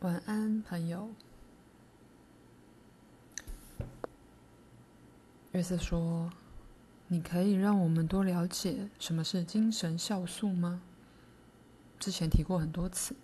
[0.00, 1.10] 晚安，朋友。
[5.50, 6.30] 约瑟说
[7.08, 10.82] ：“你可以让我们多了解什么是精神酵素吗？”
[11.98, 13.16] 之前提过很多次，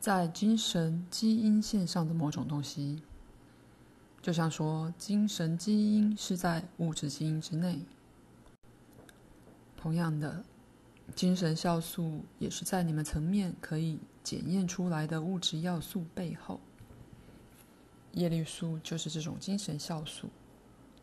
[0.00, 3.02] 在精神基因线上的某种东西，
[4.22, 7.84] 就像说精神基因是在物质基因之内。
[9.76, 10.42] 同样的，
[11.14, 16.60] 精神酵素也是在你们层面可以检验出来的物质要素背后。
[18.12, 20.28] 叶绿素就是这种精神酵素，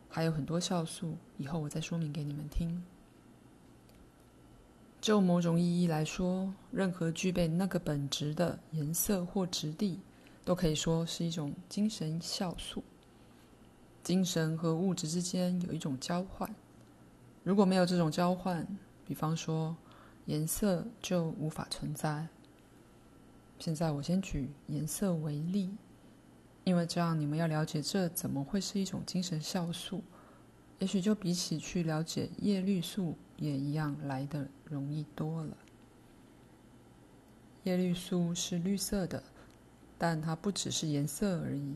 [0.08, 2.82] 还有很多酵素，以后我再说明给你们听。
[5.00, 10.00] 就某种意义来说，任何具备那个本质的颜色或质地，
[10.44, 12.82] 都可以说是一种精神酵素。
[14.02, 16.52] 精神和物质之间有一种交换，
[17.44, 18.66] 如果没有这种交换，
[19.06, 19.76] 比方说
[20.28, 22.28] 颜色就无法存在。
[23.58, 25.70] 现在我先举颜色为例。
[26.64, 30.02] 因为这样，你们要了解这怎么会是一种精神酵素，
[30.80, 35.56] 也许就比起去了解叶绿素也一样来得容易多了。
[37.62, 39.22] 叶绿素是绿色的，
[39.96, 41.74] 但它不只是颜色而已。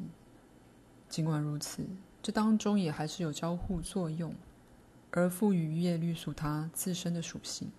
[1.09, 1.83] 尽管如此，
[2.23, 4.35] 这当中也还是有交互作用，
[5.11, 7.71] 而赋予叶绿素它自身的属性。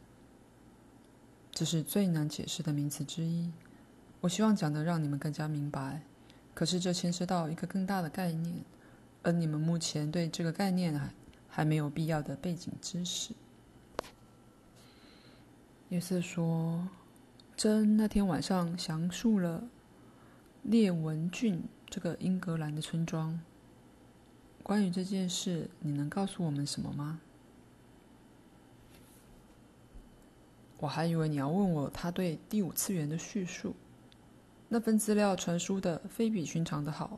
[1.53, 3.51] 这是最难解释的名词之一。
[4.21, 6.01] 我希望讲的让你们更加明白。
[6.55, 8.55] 可是这牵涉到一个更大的概念，
[9.21, 11.13] 而你们目前对这个概念还
[11.47, 13.33] 还没有必要的背景知识。
[15.89, 16.87] 约瑟说，
[17.55, 19.63] 珍那天晚上详述了
[20.63, 23.39] 列文郡这个英格兰的村庄。
[24.63, 27.19] 关于这件事，你能告诉我们什么吗？
[30.83, 33.73] 我还以为你要问我他对第五次元的叙述。
[34.67, 37.17] 那份资料传输的非比寻常的好，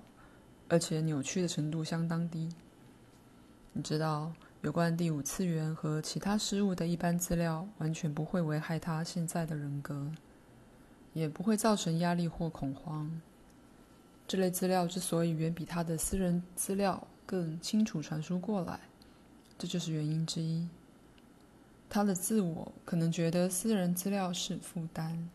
[0.69, 2.47] 而且扭曲的程度相当低。
[3.73, 4.31] 你知道，
[4.61, 10.11] 有关第五次元和其他事物的一般资料，完全不会危害他现在的人格，
[11.13, 13.19] 也不会造成压力或恐慌。
[14.27, 18.79] 这类资料之所以远比他的私人资料更清楚传输过来，
[19.57, 20.67] 这就是原因之一。
[21.89, 25.29] 他的自我可能觉得私人资料是负担。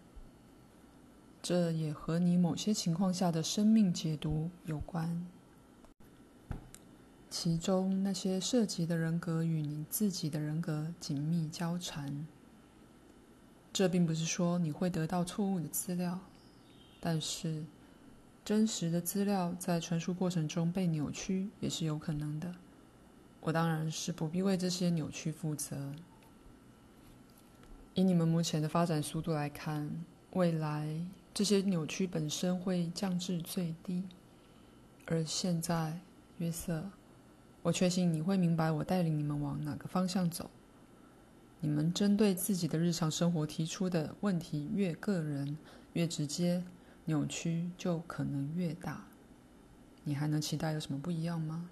[1.43, 5.27] 这也和你某些情况下的生命解读有关，
[7.31, 12.27] 其中那些涉及的人格与你自己的人格紧密交缠。
[13.73, 16.19] 这并不是说你会得到错误的资料，
[17.01, 17.65] 但是
[18.45, 22.55] 真实的资料在传输过程中被扭曲也是有可能的。
[23.41, 25.95] 我当然是不必为这些扭曲负责。
[28.01, 29.91] 以你们目前的发展速度来看，
[30.33, 31.05] 未来。
[31.35, 34.05] 这些扭曲本身会降至最低，
[35.05, 36.01] 而现在，
[36.39, 36.91] 约瑟，
[37.63, 40.51] 我确信你会明白我带领你们往哪个方向走。
[41.61, 45.59] 你们针对自己的日常生活提出的问题越个人、
[45.93, 46.65] 越直接，
[47.05, 49.05] 扭曲就可能越大。
[50.05, 51.69] 你还能期待有什么不一样吗？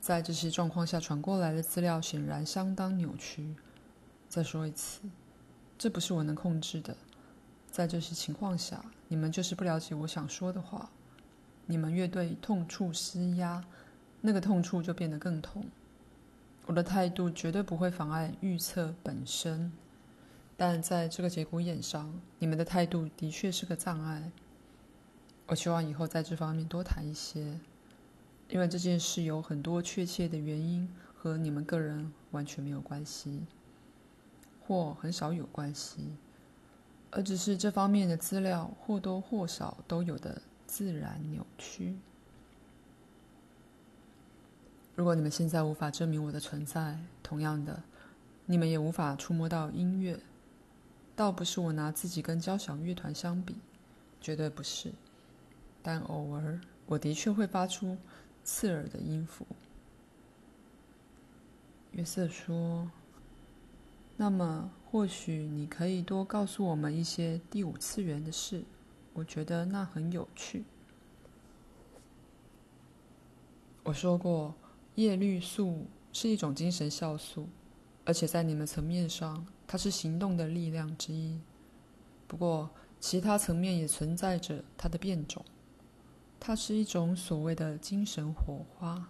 [0.00, 3.54] 在这些状况下传过来的资料显然相当扭曲。
[4.36, 5.00] 再说一次，
[5.78, 6.94] 这不是我能控制的。
[7.70, 10.90] 在这些情况下，你们就是不了解我想说的话。
[11.64, 13.64] 你们越对痛处施压，
[14.20, 15.64] 那个痛处就变得更痛。
[16.66, 19.72] 我的态度绝对不会妨碍预测本身，
[20.54, 24.30] 但在这个节骨眼上，你们的态度的确是个障碍。
[25.46, 27.58] 我希望以后在这方面多谈一些，
[28.50, 33.40] 因为这件事有很多确切的原因和你们个人完全没有关系，
[34.66, 36.16] 或很少有关系。
[37.12, 41.96] 而只是这方面的资料或多或少都有的自然扭曲。
[44.94, 47.82] 如果你们现在无法证明我的存在，同样的，
[48.44, 50.18] 你们也无法触摸到音乐。
[51.14, 53.56] 倒不是我拿自己跟交响乐团相比，
[54.20, 54.92] 绝对不是。
[55.82, 57.96] 但偶尔，我的确会发出
[58.44, 59.46] 刺耳的音符。
[61.92, 62.90] 约瑟说。
[64.18, 68.64] 那么，或许你可以多告诉我们一些第五次元的事，
[69.12, 70.64] 我觉得那很有趣。
[73.82, 74.54] 我说过，
[74.94, 77.46] 叶绿素是一种精神酵素，
[78.04, 81.38] 而且在你们层面上，它是行动的力量之一。
[82.26, 85.44] 不过，其他层面也存在着它的变种。
[86.40, 89.08] 它是一种所谓的精神火花，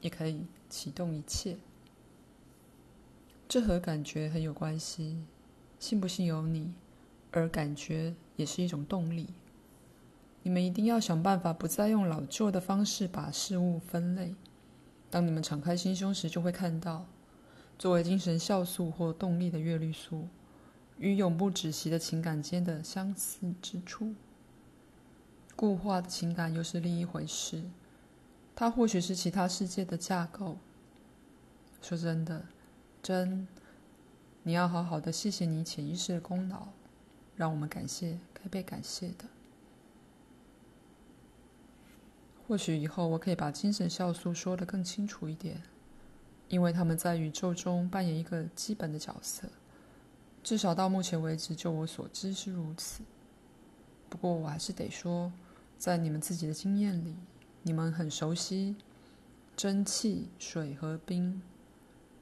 [0.00, 1.58] 也可以启动一切。
[3.48, 5.24] 这和感觉很有关系，
[5.78, 6.74] 信不信由你，
[7.30, 9.32] 而感觉也是一种动力。
[10.42, 14.34] 你们一定要想办法，不再用老旧的方式把事物分类。
[15.08, 17.06] 当你们敞开心胸时，就会看到，
[17.78, 20.28] 作为精神酵素或动力的叶绿素，
[20.98, 24.14] 与永不止息的情感间的相似之处。
[25.56, 27.64] 固化的情感又是另一回事，
[28.54, 30.58] 它或许是其他世界的架构。
[31.80, 32.44] 说真的，
[33.02, 33.46] 真，
[34.42, 36.68] 你要好好的谢谢你潜意识的功劳，
[37.36, 39.24] 让我们感谢该被感谢的。
[42.46, 45.62] 或许以后我可以把精神酵素说得更清楚一点，
[46.48, 49.48] 因为他们在宇宙中扮演一个基本的角色，
[50.42, 53.02] 至少到目前为止，就我所知是如此。
[54.08, 55.30] 不过我还是得说，
[55.76, 57.14] 在你们自己的经验里，
[57.62, 58.76] 你们很熟悉
[59.54, 61.42] 蒸汽、水和冰，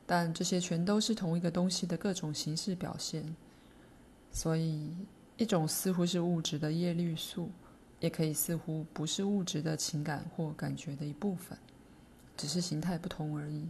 [0.06, 3.34] 但这些全都是同一个东西的各种形式表现。
[4.30, 4.90] 所以，
[5.36, 7.50] 一种似乎是物质的叶绿素。
[7.98, 11.56] 也可以似乎不是物质的情感或感觉的一部分，
[12.36, 13.66] 只是形态不同而已。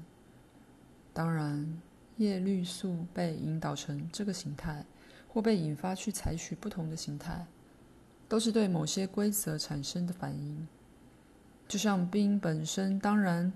[1.13, 1.81] 当然，
[2.17, 4.85] 叶绿素被引导成这个形态，
[5.29, 7.47] 或被引发去采取不同的形态，
[8.29, 10.67] 都是对某些规则产生的反应。
[11.69, 13.53] 就像冰本身，当然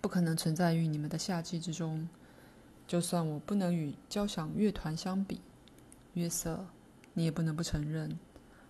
[0.00, 2.08] 不可能存在于你们的夏季之中。
[2.86, 5.40] 就算我不能与交响乐团相比，
[6.14, 6.66] 约瑟，
[7.14, 8.18] 你也不能不承认。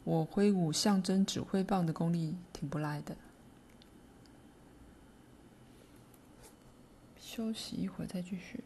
[0.04, 3.16] 我挥舞象征指挥棒的功力挺不赖的。
[7.18, 8.64] 休息一会儿再继续。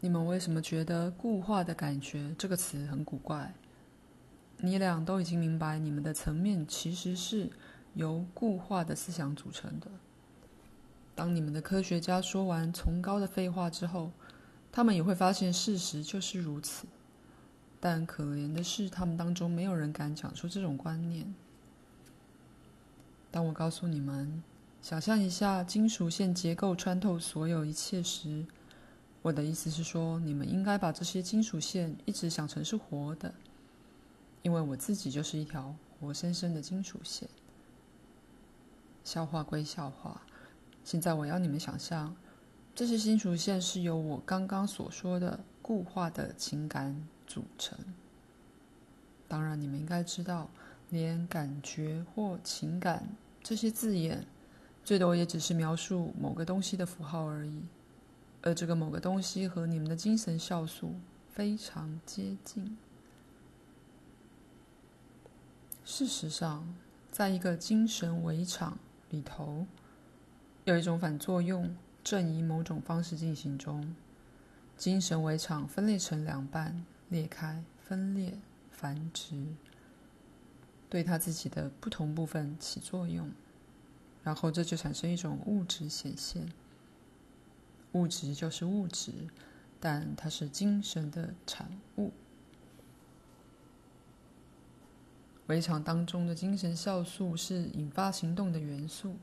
[0.00, 3.52] 你们为什么觉得“固化的感觉”这个词很古怪？
[4.58, 7.50] 你俩都已经明白，你们的层面其实是
[7.94, 9.88] 由固化的思想组成的。
[11.14, 14.10] 当你们的科学家说完崇高的废话之后，
[14.70, 16.86] 他们也会发现事实就是如此，
[17.80, 21.34] 但可怜的是，他们当中没有人敢讲出这种观念。
[23.30, 24.42] 当我告诉你们，
[24.82, 28.44] 想象一下金属线结构穿透所有一切时，
[29.22, 33.34] 我的意思是说，你们应该把这些金属线一直想成是活的，
[34.46, 37.28] 因为我自己就是一条活生生的金属线。
[39.02, 40.22] 笑话归笑话，
[40.84, 42.14] 现在我要你们想象。
[42.72, 47.76] 这些金属线是由我刚刚所说的固化的情感组成。
[49.26, 50.48] 当然，你们应该知道，
[50.90, 53.04] 连感觉或情感
[53.42, 54.24] 这些字眼，
[54.84, 57.62] 最多也只是描述某个东西的符号而已。
[58.42, 60.94] 而这个某个东西和你们的精神酵素
[61.28, 62.78] 非常接近。
[65.88, 66.74] 事实上，
[67.12, 68.76] 在一个精神围场
[69.10, 69.64] 里头，
[70.64, 71.74] 有一种反作用。
[72.02, 73.94] 正以某种方式进行中，
[74.76, 78.36] 精神围场分裂成两半，裂开、分裂、
[78.70, 79.46] 繁殖，
[80.88, 83.30] 对它自己的不同部分起作用，
[84.22, 86.48] 然后这就产生一种物质显现。
[87.92, 89.12] 物质就是物质，
[89.80, 92.12] 但它是精神的产物。
[95.46, 99.16] 围场当中的精神酵素是引发行动的元素，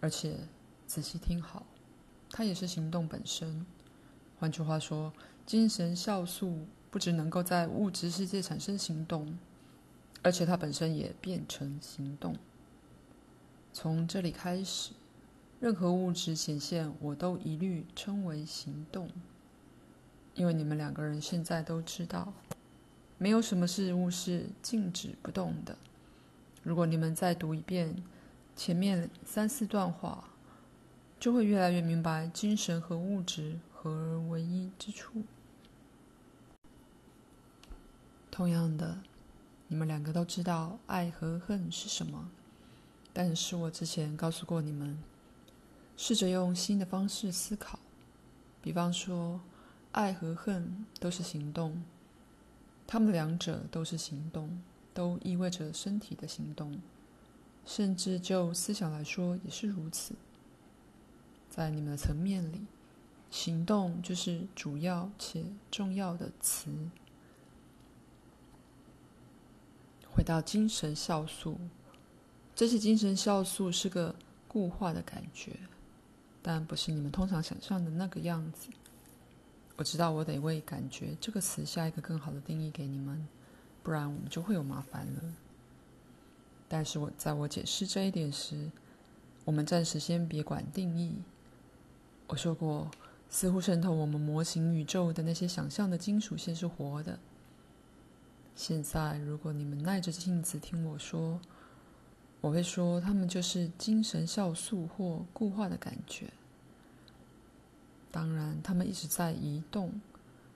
[0.00, 0.36] 而且
[0.86, 1.64] 仔细听好。
[2.30, 3.64] 它也是行动本身。
[4.38, 5.12] 换句话说，
[5.46, 9.38] 精神酵素不只能够在物质世界产生行动，
[10.22, 12.36] 而且它本身也变成行动。
[13.72, 14.92] 从这里开始，
[15.60, 19.08] 任何物质显现，我都一律称为行动。
[20.34, 22.32] 因为你们两个人现在都知道，
[23.18, 25.76] 没有什么事物是静止不动的。
[26.62, 28.02] 如果你们再读一遍
[28.54, 30.24] 前面三四段话，
[31.18, 35.22] 就会越来越明白精神和物质合而为一之处。
[38.30, 38.98] 同样的，
[39.68, 42.28] 你们两个都知道爱和恨是什么，
[43.14, 44.98] 但是我之前告诉过你们，
[45.96, 47.78] 试着用新的方式思考，
[48.60, 49.40] 比方说，
[49.92, 51.82] 爱和恨都是行动，
[52.86, 54.62] 他们两者都是行动，
[54.94, 56.80] 都意味着身体的行动，
[57.64, 60.14] 甚至就思想来说也是如此。
[61.50, 62.66] 在你们的层面里，
[63.30, 66.70] 行动就是主要且重要的词。
[70.10, 71.58] 回到精神酵素，
[72.54, 74.14] 这些精神酵素是个
[74.46, 75.58] 固化的感觉，
[76.40, 78.68] 但不是你们通常想象的那个样子。
[79.76, 83.28] 我知道我得为“感觉”这个词下一个更好的定义给你们，
[83.82, 85.22] 不然我们就会有麻烦了。
[86.66, 88.70] 但是我在我解释这一点时，
[89.44, 91.16] 我们暂时先别管定义。
[92.26, 92.90] 我说过，
[93.28, 97.18] 似乎渗透我们模型宇宙的那些想象的金属线是活的。
[98.54, 101.38] 现在，如果你们耐着性子听我说，
[102.40, 106.30] 我会说，它们就是精神酵素或固化的感觉。
[108.16, 110.00] 当然，它们一直在移动，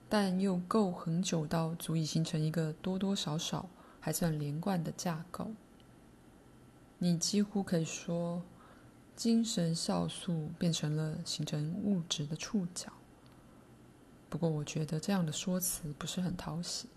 [0.08, 3.68] 但又够恒久到足以形成一个多多少少
[4.00, 5.50] 还算连贯的架构。
[6.96, 8.42] 你几乎可以说，
[9.14, 12.90] 精神酵素变成了形成物质的触角。
[14.30, 16.88] 不过，我觉得这样的说辞不是很讨喜。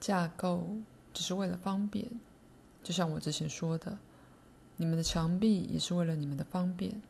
[0.00, 0.66] 架构
[1.14, 2.10] 只是为了方便，
[2.82, 3.96] 就像我之前说的，
[4.76, 7.00] 你们的墙壁也是为了你们的方便。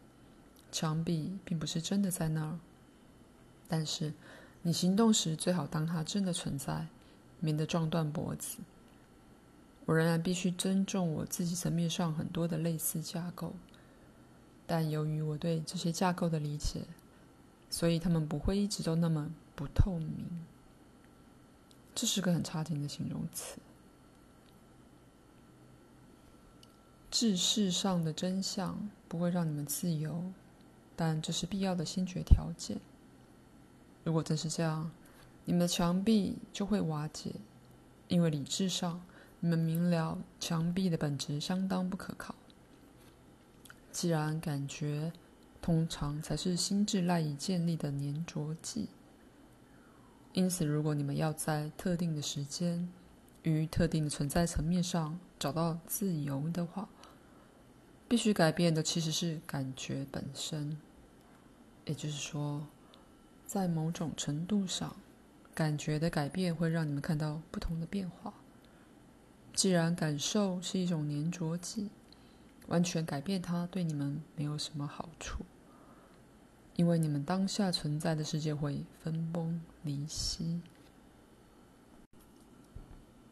[0.70, 2.58] 墙壁并不是真的在那儿，
[3.68, 4.12] 但是
[4.62, 6.86] 你行动时最好当它真的存在，
[7.40, 8.58] 免得撞断脖子。
[9.86, 13.54] 我仍然必须尊重我自己层面上很多的类似架构，
[14.66, 16.82] 但由于我对这些架构的理解，
[17.68, 20.44] 所以他们不会一直都那么不透明。
[21.92, 23.58] 这是个很差劲的形容词。
[27.10, 30.32] 知识上的真相不会让你们自由，
[31.00, 32.76] 但这是必要的先决条件。
[34.04, 34.90] 如果真是这样，
[35.46, 37.36] 你们的墙壁就会瓦解，
[38.06, 39.00] 因为理智上
[39.40, 42.34] 你们明了墙壁的本质相当不可靠。
[43.90, 45.10] 既然感觉
[45.62, 48.90] 通常才是心智赖以建立的粘着剂。
[50.34, 52.86] 因此，如果你们要在特定的时间
[53.42, 56.86] 与特定的存在层面上找到自由的话，
[58.06, 60.76] 必须改变的其实是感觉本身。
[61.90, 62.64] 也就是说，
[63.44, 64.94] 在某种程度上，
[65.52, 68.32] 感觉的改变会让你们看到不同的变化。
[69.52, 71.90] 既然感受是一种粘着剂，
[72.68, 75.44] 完全改变它对你们没有什么好处。
[76.76, 80.60] 因为你们当下存在的世界会分崩离析。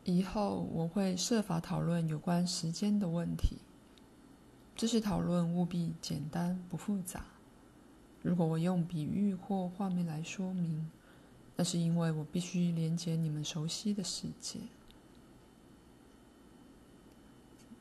[0.02, 3.58] 以后我会设法讨论有关时间的问题。
[4.74, 7.24] 这些讨论务必简单不复杂。
[8.28, 10.86] 如果我用比喻或画面来说明，
[11.56, 14.60] 那是因为我必须连接你们熟悉的世界。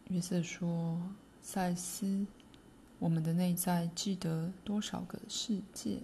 [0.07, 1.01] 约瑟说
[1.43, 2.25] ：“赛斯。”
[2.97, 5.99] 我们的内在记得多少个世界？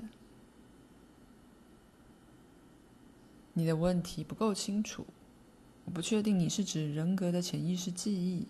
[3.54, 5.06] 你的问题不够清楚。
[5.86, 8.46] 我不确定你是指人格的潜意识记忆、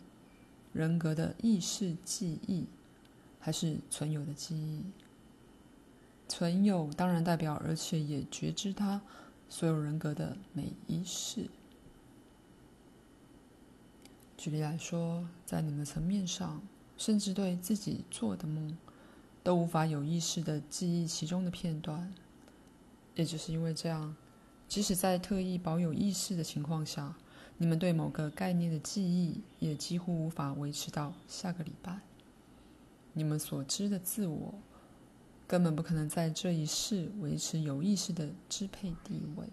[0.74, 2.66] 人格的意识记忆，
[3.40, 4.82] 还是存有的记忆。
[6.36, 9.00] 存有当然代表，而且也觉知它
[9.48, 11.48] 所有人格的每一世。
[14.36, 16.60] 举例来说，在你们层面上。
[16.96, 18.78] 甚至对自己做的梦，
[19.44, 22.14] 都无法有意识的记忆其中的片段。
[23.16, 24.16] 也就是因为这样，
[24.70, 27.16] 即使在特意保有意识的情况下，
[27.58, 32.00] 你们对某个概念的记忆也几乎无法维持到下个礼拜。
[33.14, 34.54] 你们所知的自我，
[35.48, 39.48] 根本不可能在这一世维持有意识的支配地位。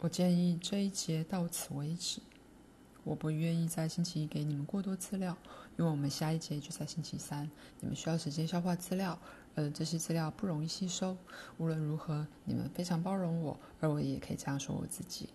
[0.00, 2.22] 我建议这一节到此为止。
[3.02, 5.36] 我不愿意在星期一给你们过多资料，
[5.78, 7.50] 因为我们下一节就在星期三。
[7.80, 9.18] 你们需要时间消化资料，
[9.54, 11.16] 而这些资料不容易吸收。
[11.56, 15.30] 无论如何，你们非常包容我，而我也可以这样说我自己。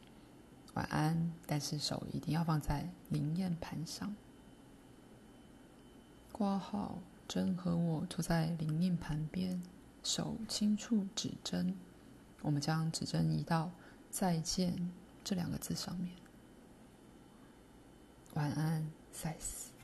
[0.75, 4.15] 晚安，但是手一定要放在灵验盘上。
[6.37, 6.99] 挂号，
[7.29, 9.63] 针和我坐在灵验旁边，
[10.03, 11.73] 手轻触指针。
[12.41, 13.71] 我们将指针移到。
[14.11, 14.91] 再见
[15.23, 16.11] 这两个字上面。
[18.33, 19.75] 晚安，塞斯。